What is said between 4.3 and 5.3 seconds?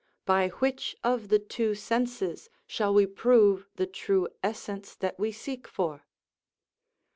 essence that